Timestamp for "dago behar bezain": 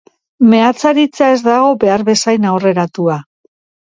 1.47-2.47